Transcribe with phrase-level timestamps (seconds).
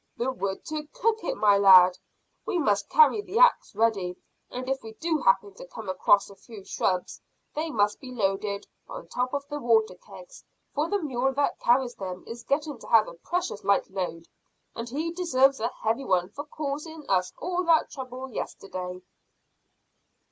[0.17, 1.95] "The wood to cook it, my lad.
[2.43, 4.15] We must carry the axe ready,
[4.49, 7.21] and if we do happen to come across a few shrubs
[7.53, 10.43] they must be loaded on top of the water kegs,
[10.73, 14.27] for the mule that carries them is getting to have a precious light load,
[14.73, 19.03] and he deserves a heavy one for causing us all that trouble yesterday."